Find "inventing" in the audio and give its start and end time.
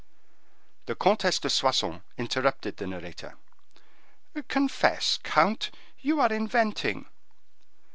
6.33-7.05